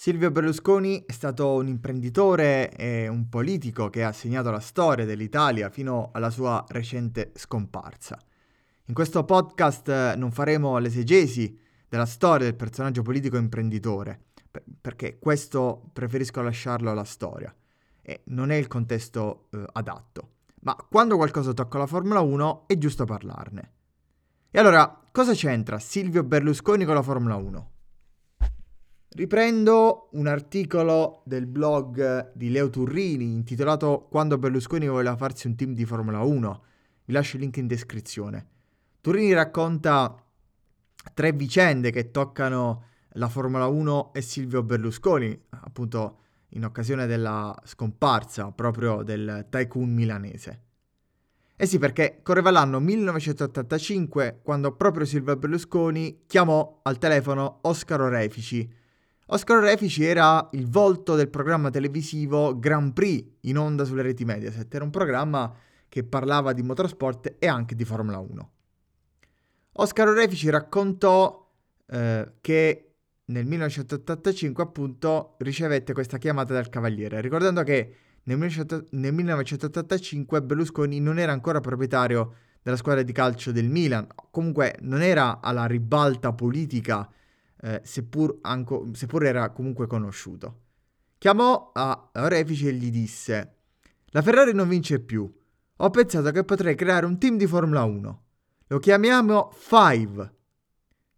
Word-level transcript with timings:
Silvio 0.00 0.30
Berlusconi 0.30 1.02
è 1.04 1.10
stato 1.10 1.54
un 1.54 1.66
imprenditore 1.66 2.70
e 2.70 3.08
un 3.08 3.28
politico 3.28 3.90
che 3.90 4.04
ha 4.04 4.12
segnato 4.12 4.48
la 4.48 4.60
storia 4.60 5.04
dell'Italia 5.04 5.70
fino 5.70 6.10
alla 6.12 6.30
sua 6.30 6.64
recente 6.68 7.32
scomparsa. 7.34 8.16
In 8.84 8.94
questo 8.94 9.24
podcast 9.24 9.88
eh, 9.88 10.14
non 10.16 10.30
faremo 10.30 10.78
l'esegesi 10.78 11.58
della 11.88 12.06
storia 12.06 12.46
del 12.46 12.54
personaggio 12.54 13.02
politico 13.02 13.38
imprenditore, 13.38 14.20
perché 14.80 15.18
questo 15.18 15.90
preferisco 15.92 16.42
lasciarlo 16.42 16.92
alla 16.92 17.02
storia 17.02 17.52
e 18.00 18.20
non 18.26 18.52
è 18.52 18.54
il 18.54 18.68
contesto 18.68 19.48
eh, 19.50 19.64
adatto. 19.72 20.28
Ma 20.60 20.76
quando 20.76 21.16
qualcosa 21.16 21.52
tocca 21.52 21.76
la 21.76 21.86
Formula 21.86 22.20
1 22.20 22.68
è 22.68 22.78
giusto 22.78 23.04
parlarne. 23.04 23.72
E 24.48 24.60
allora, 24.60 25.02
cosa 25.10 25.32
c'entra 25.32 25.80
Silvio 25.80 26.22
Berlusconi 26.22 26.84
con 26.84 26.94
la 26.94 27.02
Formula 27.02 27.34
1? 27.34 27.70
Riprendo 29.10 30.08
un 30.12 30.26
articolo 30.26 31.22
del 31.24 31.46
blog 31.46 32.30
di 32.34 32.50
Leo 32.50 32.68
Turrini 32.68 33.32
intitolato 33.32 34.06
Quando 34.10 34.36
Berlusconi 34.36 34.86
voleva 34.86 35.16
farsi 35.16 35.46
un 35.46 35.56
team 35.56 35.72
di 35.72 35.86
Formula 35.86 36.20
1. 36.20 36.62
Vi 37.06 37.12
lascio 37.14 37.36
il 37.36 37.42
link 37.42 37.56
in 37.56 37.66
descrizione. 37.66 38.46
Turrini 39.00 39.32
racconta 39.32 40.22
tre 41.14 41.32
vicende 41.32 41.90
che 41.90 42.10
toccano 42.10 42.84
la 43.12 43.28
Formula 43.28 43.66
1 43.66 44.12
e 44.12 44.20
Silvio 44.20 44.62
Berlusconi, 44.62 45.46
appunto 45.48 46.18
in 46.50 46.66
occasione 46.66 47.06
della 47.06 47.58
scomparsa 47.64 48.52
proprio 48.52 49.02
del 49.02 49.46
tycoon 49.48 49.90
milanese. 49.90 50.62
Eh 51.56 51.66
sì, 51.66 51.78
perché 51.78 52.20
correva 52.22 52.50
l'anno 52.50 52.78
1985 52.78 54.40
quando 54.42 54.76
proprio 54.76 55.06
Silvio 55.06 55.34
Berlusconi 55.34 56.24
chiamò 56.26 56.80
al 56.82 56.98
telefono 56.98 57.60
Oscar 57.62 58.02
Orefici, 58.02 58.70
Oscar 59.30 59.60
Refici 59.60 60.04
era 60.04 60.48
il 60.52 60.66
volto 60.66 61.14
del 61.14 61.28
programma 61.28 61.68
televisivo 61.68 62.58
Grand 62.58 62.94
Prix 62.94 63.26
in 63.40 63.58
onda 63.58 63.84
sulle 63.84 64.00
reti 64.00 64.24
Mediaset. 64.24 64.74
Era 64.74 64.84
un 64.84 64.90
programma 64.90 65.54
che 65.86 66.02
parlava 66.02 66.54
di 66.54 66.62
motorsport 66.62 67.34
e 67.38 67.46
anche 67.46 67.74
di 67.74 67.84
Formula 67.84 68.18
1. 68.18 68.50
Oscar 69.72 70.08
Refici 70.08 70.48
raccontò 70.48 71.46
eh, 71.86 72.32
che 72.40 72.92
nel 73.26 73.44
1985 73.44 74.62
appunto 74.62 75.34
ricevette 75.40 75.92
questa 75.92 76.16
chiamata 76.16 76.54
dal 76.54 76.70
Cavaliere, 76.70 77.20
ricordando 77.20 77.62
che 77.64 77.96
nel 78.22 78.38
1985 79.12 80.42
Berlusconi 80.42 81.00
non 81.00 81.18
era 81.18 81.32
ancora 81.32 81.60
proprietario 81.60 82.34
della 82.62 82.76
squadra 82.76 83.02
di 83.02 83.12
calcio 83.12 83.52
del 83.52 83.68
Milan, 83.68 84.06
comunque 84.30 84.76
non 84.80 85.02
era 85.02 85.40
alla 85.42 85.66
ribalta 85.66 86.32
politica 86.32 87.06
eh, 87.60 87.80
seppur, 87.84 88.38
anco, 88.42 88.88
seppur 88.92 89.24
era 89.24 89.50
comunque 89.50 89.86
conosciuto. 89.86 90.62
Chiamò 91.18 91.70
a 91.74 92.10
Orefici 92.14 92.68
e 92.68 92.72
gli 92.72 92.90
disse: 92.90 93.56
La 94.06 94.22
Ferrari 94.22 94.52
non 94.54 94.68
vince 94.68 95.00
più. 95.00 95.30
Ho 95.80 95.90
pensato 95.90 96.30
che 96.30 96.44
potrei 96.44 96.74
creare 96.74 97.06
un 97.06 97.18
team 97.18 97.36
di 97.36 97.46
Formula 97.46 97.84
1. 97.84 98.22
Lo 98.68 98.78
chiamiamo 98.78 99.50
Five. 99.52 100.34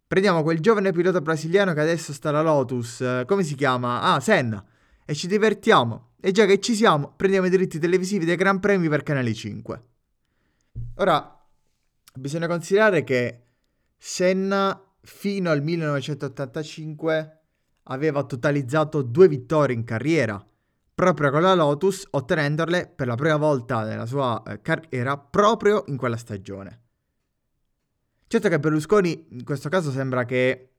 Prendiamo 0.07 0.43
quel 0.43 0.59
giovane 0.59 0.91
pilota 0.91 1.21
brasiliano 1.21 1.73
che 1.73 1.79
adesso 1.79 2.13
sta 2.13 2.29
alla 2.29 2.41
Lotus. 2.41 3.01
Eh, 3.01 3.23
come 3.27 3.43
si 3.43 3.55
chiama? 3.55 4.01
Ah, 4.01 4.19
Senna. 4.19 4.63
E 5.05 5.15
ci 5.15 5.27
divertiamo. 5.27 6.11
E 6.19 6.31
già 6.31 6.45
che 6.45 6.59
ci 6.59 6.75
siamo, 6.75 7.13
prendiamo 7.15 7.47
i 7.47 7.49
diritti 7.49 7.79
televisivi 7.79 8.25
dei 8.25 8.35
Gran 8.35 8.59
Premi 8.59 8.87
per 8.89 9.03
Canale 9.03 9.33
5. 9.33 9.83
Ora, 10.95 11.43
bisogna 12.13 12.47
considerare 12.47 13.03
che 13.03 13.41
Senna 13.97 14.90
fino 15.01 15.49
al 15.49 15.61
1985 15.61 17.39
aveva 17.83 18.23
totalizzato 18.23 19.01
due 19.01 19.27
vittorie 19.27 19.75
in 19.75 19.83
carriera, 19.83 20.43
proprio 20.93 21.31
con 21.31 21.41
la 21.41 21.55
Lotus, 21.55 22.07
ottenendole 22.11 22.91
per 22.93 23.07
la 23.07 23.15
prima 23.15 23.37
volta 23.37 23.83
nella 23.83 24.05
sua 24.05 24.41
eh, 24.43 24.61
carriera 24.61 25.17
proprio 25.17 25.83
in 25.87 25.97
quella 25.97 26.17
stagione. 26.17 26.79
Certo 28.27 28.47
che 28.47 28.59
Berlusconi 28.59 29.27
in 29.31 29.43
questo 29.43 29.67
caso 29.67 29.91
sembra 29.91 30.25
che, 30.25 30.69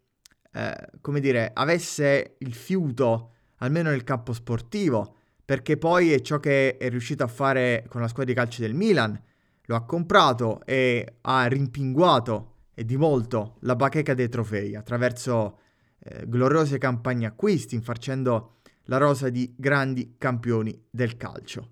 eh, 0.50 0.88
come 1.00 1.20
dire, 1.20 1.50
avesse 1.52 2.36
il 2.38 2.54
fiuto 2.54 3.32
almeno 3.56 3.90
nel 3.90 4.04
campo 4.04 4.32
sportivo, 4.32 5.16
perché 5.44 5.76
poi 5.76 6.12
è 6.12 6.20
ciò 6.20 6.38
che 6.40 6.76
è 6.78 6.88
riuscito 6.88 7.24
a 7.24 7.28
fare 7.28 7.84
con 7.88 8.00
la 8.00 8.08
squadra 8.08 8.32
di 8.32 8.38
calcio 8.38 8.62
del 8.62 8.74
Milan, 8.74 9.20
lo 9.66 9.76
ha 9.76 9.84
comprato 9.84 10.64
e 10.64 11.16
ha 11.20 11.46
rimpinguato 11.46 12.51
e 12.74 12.84
di 12.84 12.96
molto 12.96 13.56
la 13.60 13.76
bacheca 13.76 14.14
dei 14.14 14.28
trofei 14.28 14.74
attraverso 14.74 15.58
eh, 15.98 16.26
gloriose 16.26 16.78
campagne 16.78 17.26
acquisti, 17.26 17.74
infarcendo 17.74 18.56
la 18.84 18.96
rosa 18.96 19.28
di 19.28 19.54
grandi 19.56 20.14
campioni 20.18 20.86
del 20.90 21.16
calcio. 21.16 21.70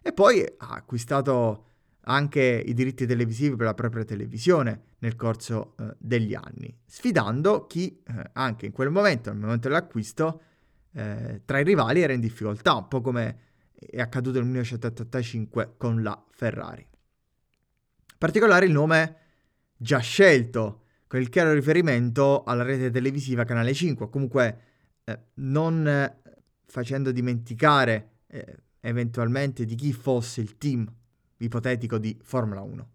E 0.00 0.12
poi 0.12 0.42
ha 0.42 0.70
acquistato 0.70 1.66
anche 2.04 2.40
i 2.64 2.74
diritti 2.74 3.06
televisivi 3.06 3.56
per 3.56 3.66
la 3.66 3.74
propria 3.74 4.04
televisione 4.04 4.82
nel 4.98 5.16
corso 5.16 5.74
eh, 5.78 5.94
degli 5.98 6.34
anni, 6.34 6.76
sfidando 6.84 7.66
chi 7.66 8.02
eh, 8.04 8.30
anche 8.32 8.66
in 8.66 8.72
quel 8.72 8.90
momento, 8.90 9.30
nel 9.30 9.40
momento 9.40 9.68
dell'acquisto, 9.68 10.42
eh, 10.92 11.42
tra 11.44 11.58
i 11.58 11.64
rivali 11.64 12.02
era 12.02 12.12
in 12.12 12.20
difficoltà, 12.20 12.74
un 12.74 12.88
po' 12.88 13.00
come 13.00 13.38
è 13.74 14.00
accaduto 14.00 14.38
nel 14.38 14.46
1985 14.46 15.74
con 15.76 16.02
la 16.02 16.20
Ferrari. 16.30 16.82
In 16.82 18.18
particolare 18.18 18.66
il 18.66 18.72
nome 18.72 19.16
già 19.82 19.98
scelto, 19.98 20.80
il 21.12 21.28
chiaro 21.28 21.52
riferimento 21.52 22.42
alla 22.44 22.62
rete 22.62 22.90
televisiva 22.90 23.44
Canale 23.44 23.74
5, 23.74 24.08
comunque 24.08 24.60
eh, 25.04 25.18
non 25.34 25.86
eh, 25.86 26.18
facendo 26.64 27.12
dimenticare 27.12 28.20
eh, 28.28 28.56
eventualmente 28.80 29.66
di 29.66 29.74
chi 29.74 29.92
fosse 29.92 30.40
il 30.40 30.56
team 30.56 30.90
ipotetico 31.36 31.98
di 31.98 32.18
Formula 32.22 32.62
1. 32.62 32.90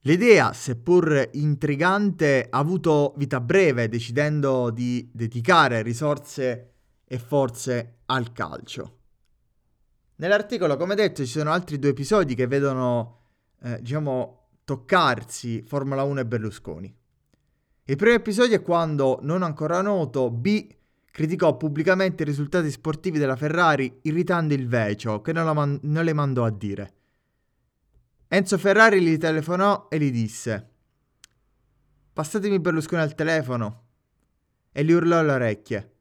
L'idea, 0.00 0.52
seppur 0.52 1.30
intrigante, 1.32 2.48
ha 2.50 2.58
avuto 2.58 3.14
vita 3.16 3.40
breve, 3.40 3.88
decidendo 3.88 4.70
di 4.70 5.08
dedicare 5.12 5.82
risorse 5.82 6.72
e 7.04 7.18
forze 7.18 7.98
al 8.06 8.32
calcio. 8.32 8.98
Nell'articolo, 10.16 10.76
come 10.76 10.94
detto, 10.94 11.24
ci 11.24 11.30
sono 11.30 11.52
altri 11.52 11.78
due 11.78 11.90
episodi 11.90 12.34
che 12.34 12.46
vedono, 12.46 13.20
eh, 13.62 13.80
diciamo, 13.80 14.43
toccarsi 14.64 15.62
Formula 15.66 16.02
1 16.02 16.20
e 16.20 16.26
Berlusconi. 16.26 16.94
Il 17.84 17.96
primo 17.96 18.14
episodio 18.14 18.56
è 18.56 18.62
quando, 18.62 19.18
non 19.22 19.42
ancora 19.42 19.82
noto, 19.82 20.30
B 20.30 20.66
criticò 21.10 21.56
pubblicamente 21.56 22.22
i 22.22 22.26
risultati 22.26 22.70
sportivi 22.70 23.18
della 23.18 23.36
Ferrari 23.36 24.00
irritando 24.02 24.54
il 24.54 24.66
Vecio, 24.66 25.20
che 25.20 25.32
non, 25.32 25.54
man- 25.54 25.78
non 25.82 26.04
le 26.04 26.12
mandò 26.12 26.44
a 26.44 26.50
dire. 26.50 26.94
Enzo 28.26 28.58
Ferrari 28.58 29.00
gli 29.00 29.16
telefonò 29.16 29.86
e 29.90 29.98
gli 29.98 30.10
disse 30.10 30.70
Passatemi 32.12 32.58
Berlusconi 32.58 33.02
al 33.02 33.14
telefono. 33.14 33.82
E 34.72 34.84
gli 34.84 34.92
urlò 34.92 35.18
alle 35.18 35.32
orecchie. 35.32 35.92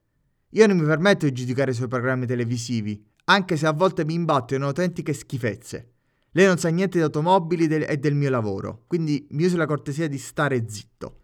Io 0.50 0.68
non 0.68 0.78
mi 0.78 0.85
permetto 0.85 1.25
di 1.25 1.31
giudicare 1.31 1.72
i 1.72 1.75
suoi 1.75 1.88
programmi 1.88 2.25
televisivi, 2.25 3.06
anche 3.25 3.57
se 3.57 3.68
a 3.68 3.74
volte 3.74 4.06
mi 4.06 4.13
imbattono 4.13 4.68
autentiche 4.68 5.13
schifezze. 5.13 5.93
Lei 6.35 6.47
non 6.47 6.57
sa 6.57 6.69
niente 6.69 6.97
di 6.97 7.03
automobili 7.03 7.67
del, 7.67 7.85
e 7.88 7.97
del 7.97 8.16
mio 8.16 8.29
lavoro, 8.31 8.85
quindi 8.88 9.27
mi 9.31 9.45
usi 9.45 9.55
la 9.55 9.67
cortesia 9.67 10.07
di 10.07 10.17
stare 10.17 10.67
zitto. 10.67 11.19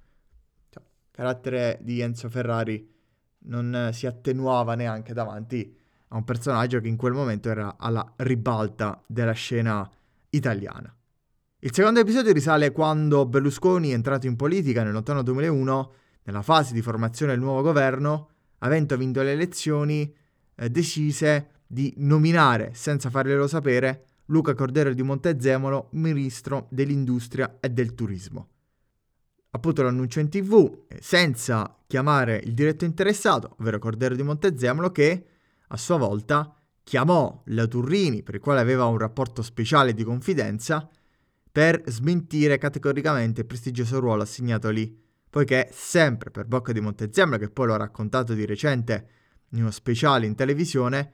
Cioè, 0.70 0.84
il 0.84 1.12
carattere 1.12 1.80
di 1.82 2.00
Enzo 2.00 2.30
Ferrari 2.30 2.88
non 3.46 3.90
si 3.92 4.06
attenuava 4.06 4.76
neanche 4.76 5.14
davanti 5.14 5.76
a 6.10 6.16
un 6.16 6.24
personaggio 6.24 6.80
che 6.80 6.88
in 6.88 6.96
quel 6.96 7.14
momento 7.14 7.50
era 7.50 7.76
alla 7.80 8.14
ribalta 8.18 9.02
della 9.08 9.32
scena 9.32 9.90
italiana. 10.30 10.94
Il 11.60 11.74
secondo 11.74 12.00
episodio 12.00 12.32
risale 12.32 12.72
quando 12.72 13.26
Berlusconi 13.26 13.92
entrato 13.92 14.28
in 14.28 14.36
politica 14.36 14.84
nel 14.84 14.94
lontano 14.94 15.24
2001, 15.24 15.92
nella 16.24 16.44
fase 16.44 16.74
di 16.74 16.84
formazione 16.84 17.32
del 17.32 17.42
nuovo 17.42 17.64
governo, 17.64 18.30
avendo 18.60 18.96
vinto 18.96 19.24
le 19.24 19.32
elezioni, 19.32 20.14
eh, 20.56 20.70
decise 20.70 21.64
di 21.66 21.94
nominare, 21.98 22.72
senza 22.74 23.10
farglielo 23.10 23.48
sapere, 23.48 24.06
Luca 24.30 24.54
Cordero 24.54 24.94
di 24.94 25.02
Montezemolo, 25.02 25.90
ministro 25.94 26.68
dell'industria 26.70 27.58
e 27.60 27.70
del 27.70 27.96
turismo. 27.96 28.50
Appunto 29.52 29.82
lo 29.82 29.88
annuncio 29.88 30.20
in 30.20 30.30
tv, 30.30 30.86
senza 31.00 31.76
chiamare 31.88 32.40
il 32.44 32.54
diretto 32.54 32.86
interessato, 32.86 33.56
ovvero 33.60 33.80
Cordero 33.80 34.16
di 34.16 34.22
Montezemolo, 34.22 34.92
che 34.92 35.26
a 35.68 35.78
sua 35.78 35.98
volta 35.98 36.56
chiamò 36.84 37.42
la 37.48 37.66
Turrini, 37.66 38.22
per 38.22 38.36
il 38.36 38.42
quale 38.42 38.60
aveva 38.60 38.86
un 38.86 39.00
rapporto 39.00 39.42
speciale 39.42 39.94
di 39.94 40.04
confidenza, 40.04 40.88
per 41.52 41.82
smentire 41.88 42.60
categoricamente 42.60 43.42
il 43.42 43.48
prestigioso 43.48 44.00
ruolo 44.00 44.22
assegnatogli, 44.22 44.96
poiché 45.28 45.70
sempre 45.72 46.30
per 46.30 46.46
bocca 46.46 46.72
di 46.72 46.82
Montezemolo, 46.82 47.40
che 47.40 47.50
poi 47.50 47.68
l'ho 47.68 47.78
raccontato 47.78 48.36
di 48.36 48.46
recente 48.46 49.08
in 49.52 49.62
uno 49.62 49.72
speciale 49.72 50.28
in 50.28 50.36
televisione, 50.36 51.14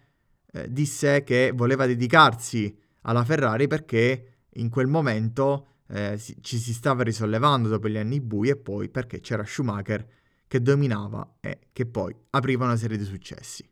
eh, 0.51 0.69
disse 0.69 1.23
che 1.23 1.53
voleva 1.55 1.85
dedicarsi 1.85 2.83
alla 3.05 3.23
Ferrari 3.23 3.67
perché 3.67 4.45
in 4.55 4.69
quel 4.69 4.87
momento 4.87 5.67
eh, 5.87 6.19
ci 6.41 6.57
si 6.57 6.73
stava 6.73 7.03
risollevando 7.03 7.69
dopo 7.69 7.87
gli 7.87 7.97
anni 7.97 8.21
bui 8.21 8.49
e 8.49 8.55
poi 8.55 8.89
perché 8.89 9.19
c'era 9.19 9.45
Schumacher 9.45 10.07
che 10.47 10.61
dominava 10.61 11.37
e 11.39 11.67
che 11.71 11.85
poi 11.85 12.15
apriva 12.31 12.65
una 12.65 12.75
serie 12.75 12.97
di 12.97 13.03
successi. 13.03 13.67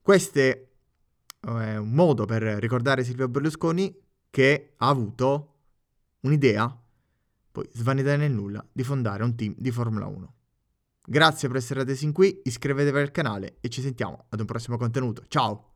Questo 0.00 0.38
è 0.38 1.76
un 1.76 1.90
modo 1.90 2.24
per 2.24 2.42
ricordare 2.42 3.04
Silvio 3.04 3.28
Berlusconi 3.28 3.94
che 4.30 4.74
ha 4.76 4.88
avuto 4.88 5.54
un'idea, 6.20 6.82
poi 7.52 7.68
svanita 7.72 8.16
nel 8.16 8.32
nulla, 8.32 8.66
di 8.72 8.82
fondare 8.82 9.22
un 9.22 9.34
team 9.34 9.54
di 9.56 9.70
Formula 9.70 10.06
1. 10.06 10.34
Grazie 11.06 11.48
per 11.48 11.56
essere 11.56 11.80
stati 11.80 11.96
sin 11.96 12.12
qui, 12.12 12.40
iscrivetevi 12.44 12.98
al 12.98 13.10
canale 13.10 13.56
e 13.60 13.68
ci 13.68 13.80
sentiamo 13.80 14.26
ad 14.28 14.40
un 14.40 14.46
prossimo 14.46 14.76
contenuto. 14.76 15.24
Ciao! 15.28 15.67